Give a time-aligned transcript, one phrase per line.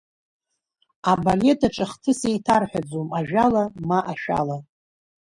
[1.11, 4.57] Абалетаҿ ахҭыс еиҭарҳәаӡам ажәала, ма ашәала.